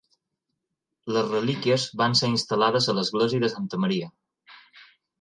[1.17, 4.13] Les relíquies van ser instal·lades a l'església de Santa Maria.